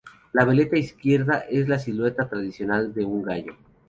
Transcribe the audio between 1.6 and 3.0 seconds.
la silueta tradicional